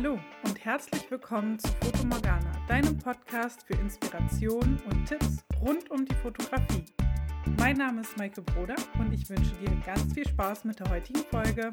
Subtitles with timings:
[0.00, 6.04] Hallo und herzlich willkommen zu Foto Morgana, deinem Podcast für Inspiration und Tipps rund um
[6.04, 6.84] die Fotografie.
[7.58, 11.18] Mein Name ist Maike Broder und ich wünsche dir ganz viel Spaß mit der heutigen
[11.24, 11.72] Folge.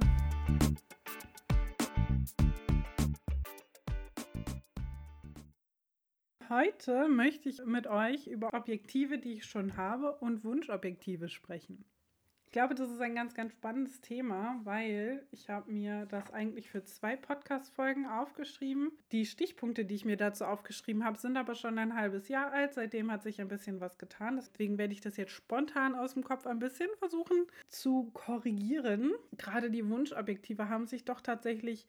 [6.50, 11.86] Heute möchte ich mit euch über Objektive, die ich schon habe, und Wunschobjektive sprechen.
[12.56, 16.70] Ich glaube, das ist ein ganz, ganz spannendes Thema, weil ich habe mir das eigentlich
[16.70, 18.94] für zwei Podcast-Folgen aufgeschrieben.
[19.12, 22.74] Die Stichpunkte, die ich mir dazu aufgeschrieben habe, sind aber schon ein halbes Jahr alt.
[22.74, 24.38] Seitdem hat sich ein bisschen was getan.
[24.38, 29.12] Deswegen werde ich das jetzt spontan aus dem Kopf ein bisschen versuchen zu korrigieren.
[29.38, 31.86] Gerade die Wunschobjektive haben sich doch tatsächlich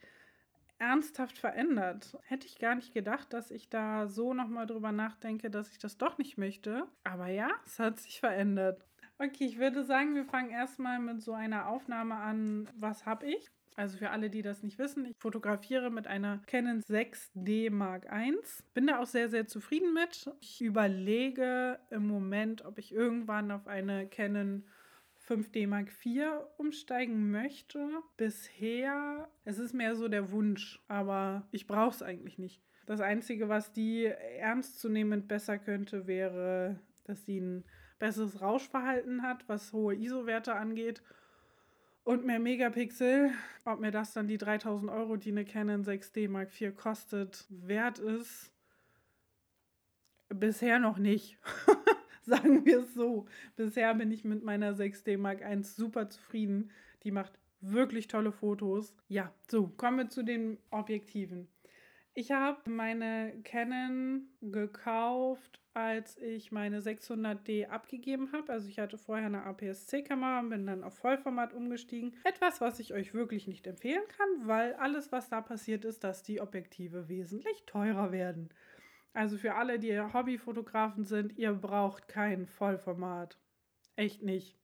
[0.79, 2.19] ernsthaft verändert.
[2.25, 5.97] Hätte ich gar nicht gedacht, dass ich da so nochmal drüber nachdenke, dass ich das
[5.97, 6.89] doch nicht möchte.
[7.05, 8.85] Aber ja, es hat sich verändert.
[9.19, 12.69] Okay, ich würde sagen, wir fangen erstmal mit so einer Aufnahme an.
[12.77, 13.51] Was habe ich?
[13.75, 18.35] Also für alle, die das nicht wissen, ich fotografiere mit einer Canon 6D Mark I.
[18.75, 20.31] Bin da auch sehr, sehr zufrieden mit.
[20.41, 24.65] Ich überlege im Moment, ob ich irgendwann auf eine Canon
[25.27, 26.27] 5D Mark IV
[26.59, 27.89] umsteigen möchte.
[28.17, 32.63] Bisher, es ist mehr so der Wunsch, aber ich brauche es eigentlich nicht.
[32.87, 37.65] Das Einzige, was die ernstzunehmend besser könnte, wäre, dass sie ein
[37.99, 41.03] besseres Rauschverhalten hat, was hohe ISO-Werte angeht
[42.05, 43.33] und mehr Megapixel.
[43.65, 47.99] Ob mir das dann die 3000 Euro, die eine Canon 6D Mark IV kostet, wert
[47.99, 48.53] ist,
[50.29, 51.39] bisher noch nicht.
[52.23, 53.27] Sagen wir es so.
[53.55, 56.71] Bisher bin ich mit meiner 6D Mark I super zufrieden.
[57.03, 58.95] Die macht wirklich tolle Fotos.
[59.09, 61.49] Ja, so, kommen wir zu den Objektiven.
[62.19, 68.55] Ich habe meine Canon gekauft, als ich meine 600D abgegeben habe.
[68.55, 72.17] Also ich hatte vorher eine APS-C-Kamera und bin dann auf Vollformat umgestiegen.
[72.25, 76.23] Etwas, was ich euch wirklich nicht empfehlen kann, weil alles, was da passiert ist, dass
[76.23, 78.49] die Objektive wesentlich teurer werden.
[79.13, 83.37] Also für alle, die Hobbyfotografen sind, ihr braucht kein Vollformat.
[83.95, 84.59] Echt nicht.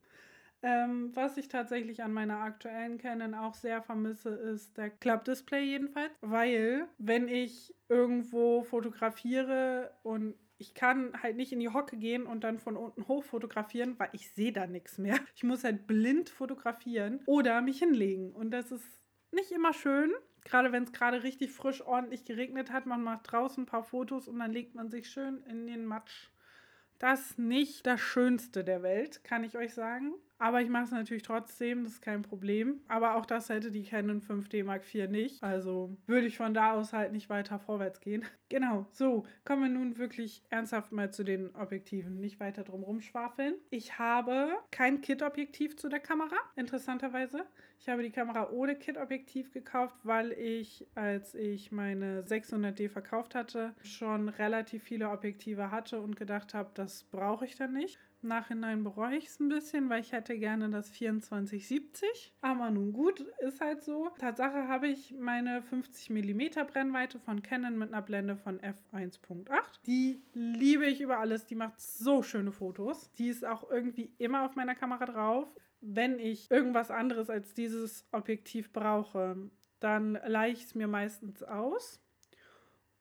[0.63, 6.13] Ähm, was ich tatsächlich an meiner aktuellen Canon auch sehr vermisse, ist der Klappdisplay jedenfalls.
[6.21, 12.45] Weil, wenn ich irgendwo fotografiere und ich kann halt nicht in die Hocke gehen und
[12.45, 15.19] dann von unten hoch fotografieren, weil ich sehe da nichts mehr.
[15.35, 18.33] Ich muss halt blind fotografieren oder mich hinlegen.
[18.33, 18.87] Und das ist
[19.33, 20.13] nicht immer schön.
[20.45, 24.29] Gerade wenn es gerade richtig frisch ordentlich geregnet hat, man macht draußen ein paar Fotos
[24.29, 26.29] und dann legt man sich schön in den Matsch.
[26.99, 30.15] Das nicht das Schönste der Welt, kann ich euch sagen.
[30.43, 32.81] Aber ich mache es natürlich trotzdem, das ist kein Problem.
[32.89, 35.41] Aber auch das hätte die Canon 5D Mark IV nicht.
[35.41, 38.25] Also würde ich von da aus halt nicht weiter vorwärts gehen.
[38.53, 42.21] Genau, so kommen wir nun wirklich ernsthaft mal zu den Objektiven.
[42.21, 43.55] Nicht weiter drum rumschwafeln.
[43.71, 47.47] Ich habe kein Kit-Objektiv zu der Kamera, interessanterweise.
[47.81, 53.75] Ich habe die Kamera ohne Kit-Objektiv gekauft, weil ich, als ich meine 600D verkauft hatte,
[53.83, 57.99] schon relativ viele Objektive hatte und gedacht habe, das brauche ich dann nicht.
[58.23, 62.33] Nachhinein bereue ich es ein bisschen, weil ich hätte gerne das 2470.
[62.41, 64.11] Aber nun gut, ist halt so.
[64.19, 69.47] Tatsache habe ich meine 50 mm Brennweite von Canon mit einer Blende von f1.8.
[69.87, 71.47] Die liebe ich über alles.
[71.47, 73.11] Die macht so schöne Fotos.
[73.19, 75.55] Die ist auch irgendwie immer auf meiner Kamera drauf.
[75.81, 79.51] Wenn ich irgendwas anderes als dieses Objektiv brauche,
[79.81, 82.01] dann leihe ich es mir meistens aus.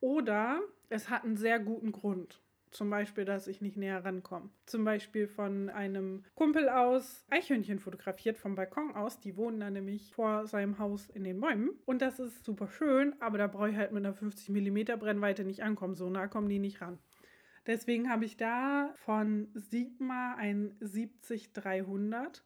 [0.00, 2.40] Oder es hat einen sehr guten Grund.
[2.72, 4.48] Zum Beispiel, dass ich nicht näher rankomme.
[4.64, 9.20] Zum Beispiel von einem Kumpel aus Eichhörnchen fotografiert, vom Balkon aus.
[9.20, 11.70] Die wohnen da nämlich vor seinem Haus in den Bäumen.
[11.84, 15.44] Und das ist super schön, aber da brauche ich halt mit einer 50 mm Brennweite
[15.44, 15.94] nicht ankommen.
[15.94, 16.98] So nah kommen die nicht ran.
[17.66, 22.42] Deswegen habe ich da von Sigma ein 70300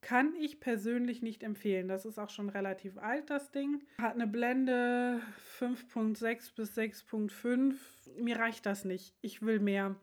[0.00, 1.88] kann ich persönlich nicht empfehlen.
[1.88, 3.82] Das ist auch schon relativ alt, das Ding.
[4.00, 5.20] Hat eine Blende
[5.58, 7.74] 5.6 bis 6.5.
[8.20, 9.14] Mir reicht das nicht.
[9.20, 9.96] Ich will mehr.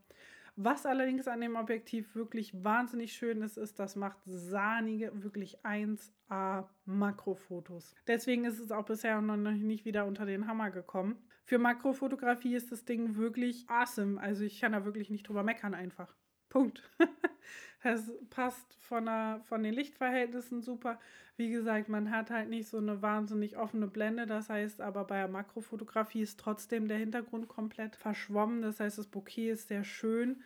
[0.57, 6.65] Was allerdings an dem Objektiv wirklich wahnsinnig schön ist, ist, das macht sahnige, wirklich 1A
[6.85, 7.93] Makrofotos.
[8.07, 11.17] Deswegen ist es auch bisher noch nicht wieder unter den Hammer gekommen.
[11.43, 14.19] Für Makrofotografie ist das Ding wirklich awesome.
[14.19, 16.15] Also ich kann da wirklich nicht drüber meckern einfach.
[16.47, 16.89] Punkt.
[17.85, 20.99] Das passt von, der, von den Lichtverhältnissen super.
[21.37, 24.25] Wie gesagt, man hat halt nicht so eine wahnsinnig offene Blende.
[24.25, 28.63] Das heißt aber bei der Makrofotografie ist trotzdem der Hintergrund komplett verschwommen.
[28.63, 30.41] Das heißt, das Bouquet ist sehr schön.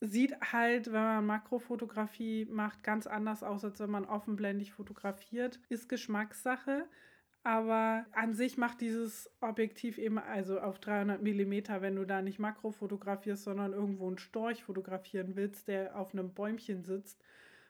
[0.00, 5.60] Sieht halt, wenn man Makrofotografie macht, ganz anders aus, als wenn man offenblendig fotografiert.
[5.68, 6.88] Ist Geschmackssache.
[7.44, 12.38] Aber an sich macht dieses Objektiv eben, also auf 300 mm, wenn du da nicht
[12.38, 17.20] Makro fotografierst, sondern irgendwo einen Storch fotografieren willst, der auf einem Bäumchen sitzt,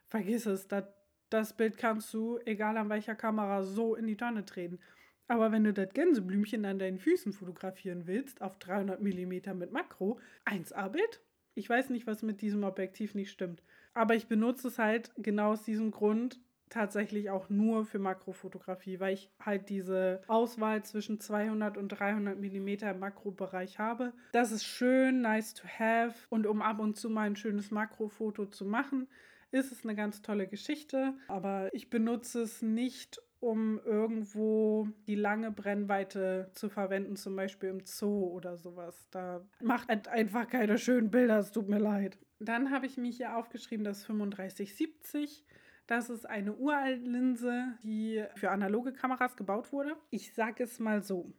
[0.09, 0.69] vergiss es.
[0.69, 0.85] Das,
[1.31, 4.79] das Bild kannst du, egal an welcher Kamera, so in die Tonne drehen.
[5.27, 10.21] Aber wenn du das Gänseblümchen an deinen Füßen fotografieren willst, auf 300 mm mit Makro,
[10.45, 11.23] 1A-Bild.
[11.55, 13.63] Ich weiß nicht, was mit diesem Objektiv nicht stimmt.
[13.95, 16.39] Aber ich benutze es halt genau aus diesem Grund
[16.73, 22.69] tatsächlich auch nur für Makrofotografie, weil ich halt diese Auswahl zwischen 200 und 300 mm
[22.69, 24.13] im Makrobereich habe.
[24.33, 28.47] Das ist schön, nice to have und um ab und zu mal ein schönes Makrofoto
[28.47, 29.09] zu machen,
[29.51, 35.51] ist es eine ganz tolle Geschichte, aber ich benutze es nicht, um irgendwo die lange
[35.51, 39.09] Brennweite zu verwenden, zum Beispiel im Zoo oder sowas.
[39.11, 42.19] Da macht einfach keine schönen Bilder, es tut mir leid.
[42.39, 45.45] Dann habe ich mich hier aufgeschrieben, das 3570.
[45.87, 49.97] Das ist eine uralte Linse, die für analoge Kameras gebaut wurde.
[50.11, 51.33] Ich sage es mal so.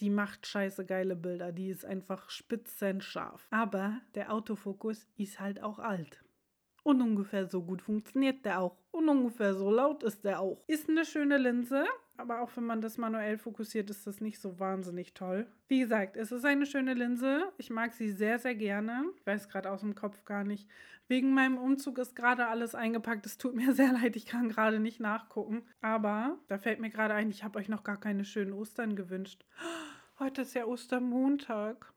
[0.00, 1.52] Die macht scheiße geile Bilder.
[1.52, 3.46] Die ist einfach spitzenscharf.
[3.50, 6.24] Aber der Autofokus ist halt auch alt.
[6.82, 8.76] Und ungefähr so gut funktioniert der auch.
[8.90, 10.64] Und ungefähr so laut ist der auch.
[10.66, 11.84] Ist eine schöne Linse,
[12.16, 15.46] aber auch wenn man das manuell fokussiert, ist das nicht so wahnsinnig toll.
[15.68, 17.52] Wie gesagt, es ist eine schöne Linse.
[17.58, 19.04] Ich mag sie sehr, sehr gerne.
[19.16, 20.68] Ich weiß gerade aus dem Kopf gar nicht.
[21.08, 23.26] Wegen meinem Umzug ist gerade alles eingepackt.
[23.26, 25.62] Es tut mir sehr leid, ich kann gerade nicht nachgucken.
[25.80, 29.44] Aber da fällt mir gerade ein, ich habe euch noch gar keine schönen Ostern gewünscht.
[30.18, 31.92] Heute ist ja Ostermontag.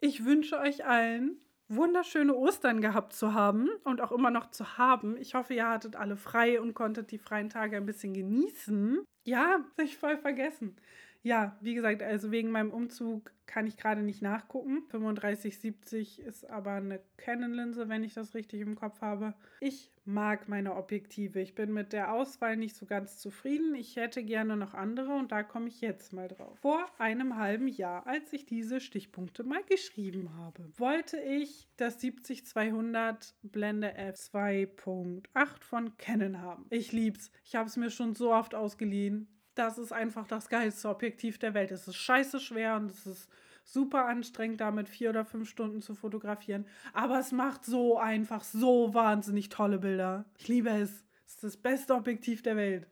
[0.00, 1.36] Ich wünsche euch allen
[1.70, 5.16] wunderschöne Ostern gehabt zu haben und auch immer noch zu haben.
[5.16, 9.00] Ich hoffe, ihr hattet alle frei und konntet die freien Tage ein bisschen genießen.
[9.24, 10.76] Ja, ich voll vergessen.
[11.22, 14.84] Ja, wie gesagt, also wegen meinem Umzug kann ich gerade nicht nachgucken.
[14.88, 19.34] 3570 ist aber eine Canon-Linse, wenn ich das richtig im Kopf habe.
[19.60, 21.40] Ich mag meine Objektive.
[21.40, 23.74] Ich bin mit der Auswahl nicht so ganz zufrieden.
[23.74, 26.58] Ich hätte gerne noch andere und da komme ich jetzt mal drauf.
[26.60, 33.34] Vor einem halben Jahr, als ich diese Stichpunkte mal geschrieben habe, wollte ich das 70-200
[33.42, 35.22] Blende f2.8
[35.60, 36.66] von Canon haben.
[36.70, 37.30] Ich lieb's.
[37.44, 41.54] Ich habe es mir schon so oft ausgeliehen das ist einfach das geilste Objektiv der
[41.54, 41.70] Welt.
[41.70, 43.28] Es ist scheiße schwer und es ist
[43.64, 46.66] super anstrengend, damit vier oder fünf Stunden zu fotografieren.
[46.92, 50.24] Aber es macht so einfach so wahnsinnig tolle Bilder.
[50.38, 51.04] Ich liebe es.
[51.26, 52.88] Es ist das beste Objektiv der Welt.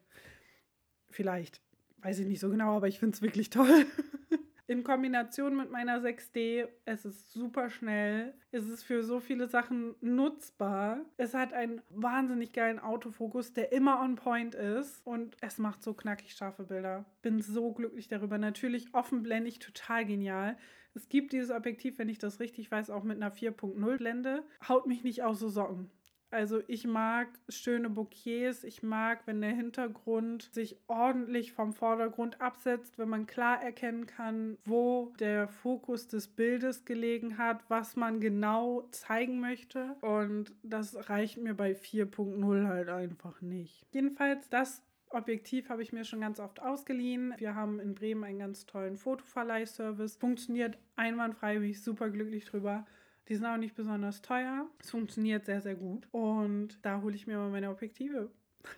[1.09, 1.61] Vielleicht.
[2.01, 3.85] Weiß ich nicht so genau, aber ich finde es wirklich toll.
[4.69, 9.95] in Kombination mit meiner 6D, es ist super schnell, es ist für so viele Sachen
[9.99, 10.99] nutzbar.
[11.17, 15.95] Es hat einen wahnsinnig geilen Autofokus, der immer on point ist und es macht so
[15.95, 17.05] knackig scharfe Bilder.
[17.23, 18.37] Bin so glücklich darüber.
[18.37, 20.55] Natürlich offenblendig, total genial.
[20.93, 24.43] Es gibt dieses Objektiv, wenn ich das richtig weiß, auch mit einer 4.0 Blende.
[24.67, 25.89] Haut mich nicht aus so Socken.
[26.31, 32.97] Also ich mag schöne Bouquets, ich mag, wenn der Hintergrund sich ordentlich vom Vordergrund absetzt,
[32.99, 38.87] wenn man klar erkennen kann, wo der Fokus des Bildes gelegen hat, was man genau
[38.91, 39.95] zeigen möchte.
[40.01, 43.85] Und das reicht mir bei 4.0 halt einfach nicht.
[43.91, 47.33] Jedenfalls, das Objektiv habe ich mir schon ganz oft ausgeliehen.
[47.37, 50.17] Wir haben in Bremen einen ganz tollen Fotoverleihservice.
[50.17, 52.85] Funktioniert einwandfrei, bin ich super glücklich drüber.
[53.29, 54.67] Die sind auch nicht besonders teuer.
[54.79, 56.07] Es funktioniert sehr, sehr gut.
[56.11, 58.31] Und da hole ich mir mal meine Objektive.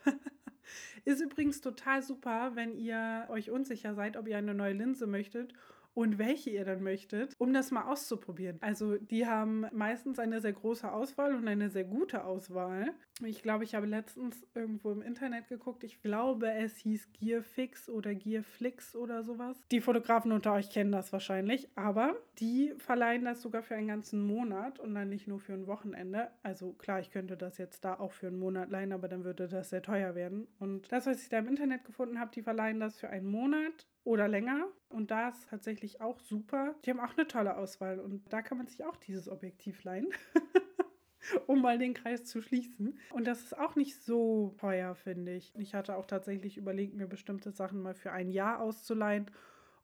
[1.06, 5.54] Ist übrigens total super, wenn ihr euch unsicher seid, ob ihr eine neue Linse möchtet
[5.94, 8.58] und welche ihr dann möchtet, um das mal auszuprobieren.
[8.62, 12.94] Also die haben meistens eine sehr große Auswahl und eine sehr gute Auswahl.
[13.24, 15.84] Ich glaube, ich habe letztens irgendwo im Internet geguckt.
[15.84, 19.62] Ich glaube, es hieß Gearfix oder Gearflix oder sowas.
[19.72, 24.26] Die Fotografen unter euch kennen das wahrscheinlich, aber die verleihen das sogar für einen ganzen
[24.26, 26.30] Monat und dann nicht nur für ein Wochenende.
[26.42, 29.48] Also klar, ich könnte das jetzt da auch für einen Monat leihen, aber dann würde
[29.48, 30.48] das sehr teuer werden.
[30.60, 33.88] Und das, was ich da im Internet gefunden habe, die verleihen das für einen Monat
[34.04, 34.68] oder länger.
[34.90, 36.76] Und da ist tatsächlich auch super.
[36.86, 40.08] Die haben auch eine tolle Auswahl und da kann man sich auch dieses Objektiv leihen.
[41.48, 42.98] um mal den Kreis zu schließen.
[43.12, 45.54] Und das ist auch nicht so teuer, finde ich.
[45.56, 49.30] Ich hatte auch tatsächlich überlegt, mir bestimmte Sachen mal für ein Jahr auszuleihen,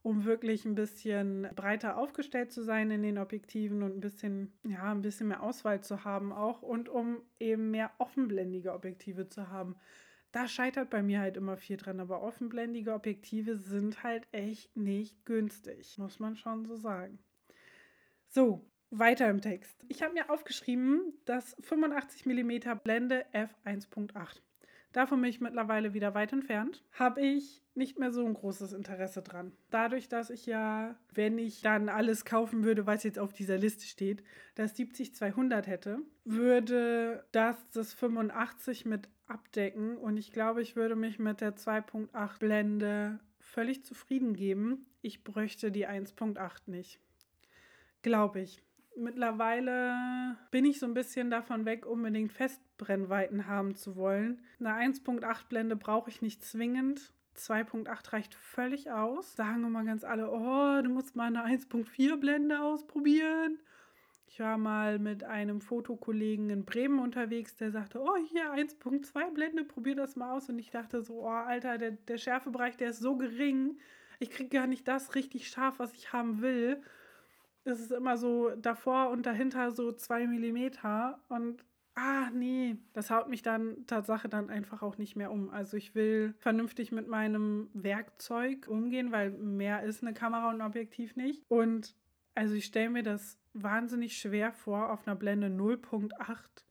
[0.01, 4.91] um wirklich ein bisschen breiter aufgestellt zu sein in den Objektiven und ein bisschen, ja,
[4.91, 9.75] ein bisschen mehr Auswahl zu haben auch und um eben mehr offenblendige Objektive zu haben.
[10.37, 15.25] Da scheitert bei mir halt immer viel dran, aber offenblendige Objektive sind halt echt nicht
[15.25, 17.17] günstig, muss man schon so sagen.
[18.27, 19.83] So, weiter im Text.
[19.87, 24.41] Ich habe mir aufgeschrieben, dass 85 mm Blende f1.8.
[24.91, 26.83] Davon bin ich mittlerweile wieder weit entfernt.
[26.91, 29.53] Habe ich nicht mehr so ein großes Interesse dran.
[29.71, 33.87] Dadurch, dass ich ja, wenn ich dann alles kaufen würde, was jetzt auf dieser Liste
[33.87, 40.95] steht, das 70-200 hätte, würde das das 85 mit abdecken und ich glaube, ich würde
[40.95, 44.85] mich mit der 2.8 Blende völlig zufrieden geben.
[45.01, 46.99] Ich bräuchte die 1.8 nicht.
[48.01, 48.61] Glaube ich.
[48.95, 54.41] Mittlerweile bin ich so ein bisschen davon weg, unbedingt Festbrennweiten haben zu wollen.
[54.59, 57.13] Eine 1.8 Blende brauche ich nicht zwingend.
[57.35, 59.35] 2.8 reicht völlig aus.
[59.35, 63.59] Sagen immer ganz alle, oh, du musst mal eine 1.4 Blende ausprobieren.
[64.29, 69.63] Ich war mal mit einem Fotokollegen in Bremen unterwegs, der sagte, oh, hier 1.2 Blende,
[69.63, 70.49] probier das mal aus.
[70.49, 73.79] Und ich dachte so, oh, Alter, der, der Schärfebereich, der ist so gering.
[74.19, 76.81] Ich kriege gar nicht das richtig scharf, was ich haben will.
[77.63, 81.19] Es ist immer so davor und dahinter so zwei Millimeter.
[81.29, 81.63] Und
[81.95, 85.49] ah, nee, das haut mich dann Tatsache dann einfach auch nicht mehr um.
[85.49, 90.67] Also ich will vernünftig mit meinem Werkzeug umgehen, weil mehr ist eine Kamera und ein
[90.67, 91.43] Objektiv nicht.
[91.47, 91.95] Und
[92.37, 96.13] also ich stelle mir das wahnsinnig schwer vor, auf einer Blende 0.8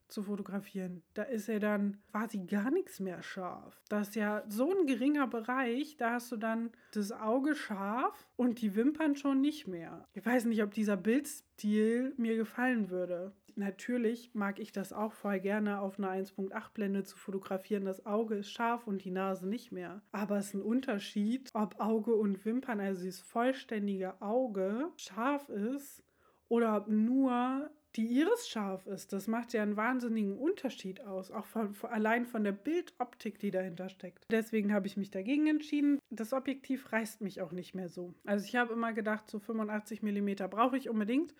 [0.08, 1.02] zu fotografieren.
[1.14, 3.82] Da ist ja dann quasi gar nichts mehr scharf.
[3.88, 8.60] Das ist ja so ein geringer Bereich, da hast du dann das Auge scharf und
[8.60, 10.06] die Wimpern schon nicht mehr.
[10.14, 13.32] Ich weiß nicht, ob dieser Bildstil mir gefallen würde.
[13.58, 17.86] Natürlich mag ich das auch voll gerne auf einer 1.8 Blende zu fotografieren.
[17.86, 20.02] Das Auge ist scharf und die Nase nicht mehr.
[20.12, 26.04] Aber es ist ein Unterschied, ob Auge und Wimpern, also dieses vollständige Auge, scharf ist
[26.48, 29.14] oder ob nur die Iris scharf ist.
[29.14, 33.50] Das macht ja einen wahnsinnigen Unterschied aus, auch von, von, allein von der Bildoptik, die
[33.50, 34.24] dahinter steckt.
[34.30, 35.98] Deswegen habe ich mich dagegen entschieden.
[36.10, 38.14] Das Objektiv reißt mich auch nicht mehr so.
[38.26, 41.34] Also ich habe immer gedacht, so 85 mm brauche ich unbedingt,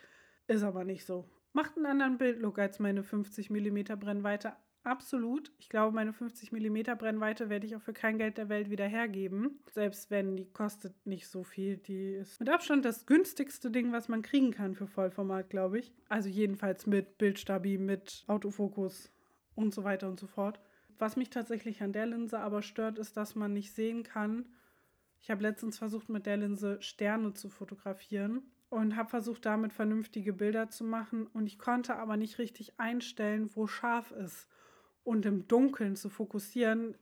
[0.46, 1.28] ist aber nicht so.
[1.56, 4.52] Macht einen anderen Bildlook als meine 50 mm Brennweite.
[4.84, 5.50] Absolut.
[5.58, 8.84] Ich glaube, meine 50 mm Brennweite werde ich auch für kein Geld der Welt wieder
[8.84, 9.60] hergeben.
[9.72, 11.78] Selbst wenn die kostet nicht so viel.
[11.78, 15.94] Die ist mit Abstand das günstigste Ding, was man kriegen kann für Vollformat, glaube ich.
[16.10, 19.10] Also jedenfalls mit Bildstabi, mit Autofokus
[19.54, 20.60] und so weiter und so fort.
[20.98, 24.44] Was mich tatsächlich an der Linse aber stört, ist, dass man nicht sehen kann.
[25.22, 30.32] Ich habe letztens versucht, mit der Linse Sterne zu fotografieren und habe versucht, damit vernünftige
[30.32, 31.26] Bilder zu machen.
[31.28, 34.48] Und ich konnte aber nicht richtig einstellen, wo scharf ist
[35.04, 36.96] und im Dunkeln zu fokussieren,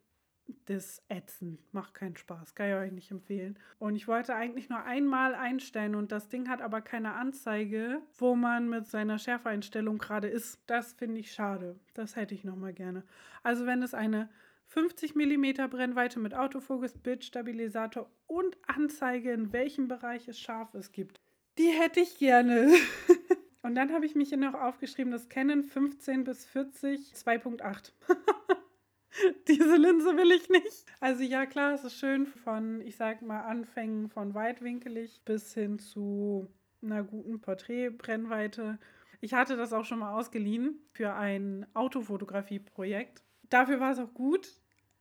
[0.67, 3.59] das Ätzen macht keinen Spaß, kann ich euch nicht empfehlen.
[3.79, 8.35] Und ich wollte eigentlich nur einmal einstellen und das Ding hat aber keine Anzeige, wo
[8.35, 10.61] man mit seiner Schärfeinstellung gerade ist.
[10.67, 11.81] Das finde ich schade.
[11.95, 13.05] Das hätte ich noch mal gerne.
[13.43, 14.29] Also wenn es eine
[14.67, 21.21] 50 mm Brennweite mit Autofokus, Bildstabilisator und Anzeige, in welchem Bereich es scharf ist, gibt,
[21.59, 22.73] die hätte ich gerne.
[23.63, 27.93] Und dann habe ich mich hier noch aufgeschrieben, das Canon 15 bis 40 2.8.
[29.49, 30.85] Diese Linse will ich nicht.
[31.01, 35.79] Also ja, klar, es ist schön von, ich sag mal, Anfängen von weitwinkelig bis hin
[35.79, 36.49] zu
[36.83, 38.79] einer guten Porträtbrennweite.
[39.21, 43.23] Ich hatte das auch schon mal ausgeliehen für ein Autofotografie-Projekt.
[43.49, 44.61] Dafür war es auch gut,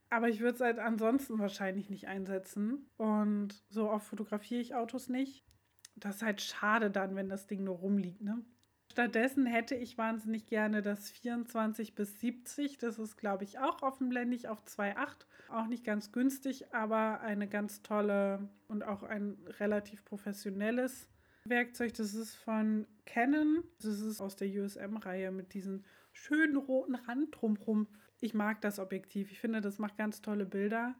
[0.09, 2.89] aber ich würde es halt ansonsten wahrscheinlich nicht einsetzen.
[2.97, 5.43] Und so oft fotografiere ich Autos nicht.
[5.95, 8.43] Das ist halt schade dann, wenn das Ding nur rumliegt, ne?
[8.93, 12.77] Stattdessen hätte ich wahnsinnig gerne das 24 bis 70.
[12.77, 15.25] Das ist, glaube ich, auch offenblendig auf 2.8.
[15.49, 21.09] Auch nicht ganz günstig, aber eine ganz tolle und auch ein relativ professionelles
[21.43, 21.95] Werkzeug.
[21.95, 23.63] Das ist von Canon.
[23.81, 27.87] Das ist aus der USM-Reihe mit diesem schönen roten Rand drumherum.
[28.19, 29.31] Ich mag das Objektiv.
[29.31, 30.93] Ich finde, das macht ganz tolle Bilder.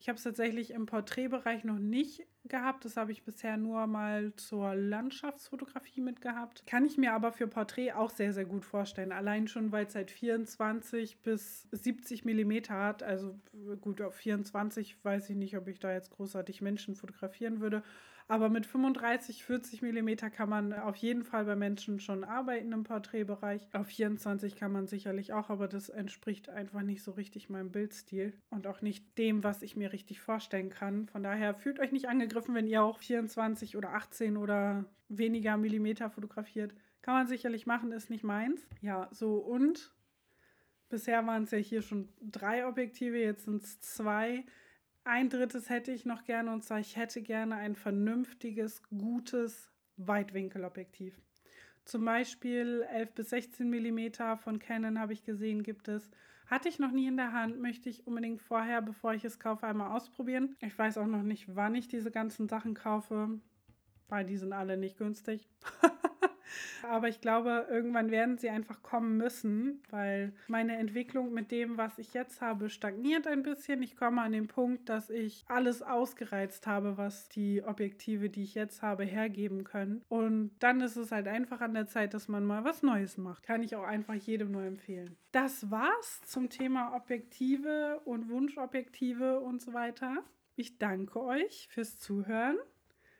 [0.00, 2.84] Ich habe es tatsächlich im Porträtbereich noch nicht gehabt.
[2.84, 6.64] Das habe ich bisher nur mal zur Landschaftsfotografie mitgehabt.
[6.66, 9.12] Kann ich mir aber für Porträt auch sehr, sehr gut vorstellen.
[9.12, 13.02] Allein schon, weil es halt 24 bis 70 Millimeter hat.
[13.02, 13.38] Also
[13.80, 17.82] gut, auf 24 weiß ich nicht, ob ich da jetzt großartig Menschen fotografieren würde.
[18.28, 22.82] Aber mit 35, 40 mm kann man auf jeden Fall bei Menschen schon arbeiten im
[22.82, 23.68] Porträtbereich.
[23.72, 28.32] Auf 24 kann man sicherlich auch, aber das entspricht einfach nicht so richtig meinem Bildstil
[28.50, 31.06] und auch nicht dem, was ich mir richtig vorstellen kann.
[31.06, 36.10] Von daher fühlt euch nicht angegriffen, wenn ihr auch 24 oder 18 oder weniger Millimeter
[36.10, 36.74] fotografiert.
[37.02, 38.66] Kann man sicherlich machen, ist nicht meins.
[38.80, 39.92] Ja, so und
[40.88, 44.44] bisher waren es ja hier schon drei Objektive, jetzt sind es zwei.
[45.04, 51.20] Ein drittes hätte ich noch gerne und zwar, ich hätte gerne ein vernünftiges, gutes Weitwinkelobjektiv.
[51.84, 56.10] Zum Beispiel 11 bis 16 mm von Canon habe ich gesehen, gibt es.
[56.46, 59.66] Hatte ich noch nie in der Hand, möchte ich unbedingt vorher, bevor ich es kaufe,
[59.66, 60.56] einmal ausprobieren.
[60.60, 63.40] Ich weiß auch noch nicht, wann ich diese ganzen Sachen kaufe,
[64.08, 65.48] weil die sind alle nicht günstig.
[66.82, 71.98] Aber ich glaube, irgendwann werden sie einfach kommen müssen, weil meine Entwicklung mit dem, was
[71.98, 73.82] ich jetzt habe, stagniert ein bisschen.
[73.82, 78.54] Ich komme an den Punkt, dass ich alles ausgereizt habe, was die Objektive, die ich
[78.54, 80.02] jetzt habe, hergeben können.
[80.08, 83.42] Und dann ist es halt einfach an der Zeit, dass man mal was Neues macht.
[83.42, 85.16] Kann ich auch einfach jedem nur empfehlen.
[85.32, 90.24] Das war's zum Thema Objektive und Wunschobjektive und so weiter.
[90.54, 92.56] Ich danke euch fürs Zuhören.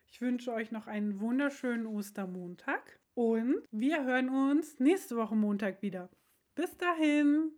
[0.08, 6.10] Ich wünsche euch noch einen wunderschönen Ostermontag und wir hören uns nächste Woche Montag wieder.
[6.54, 7.52] Bis dahin.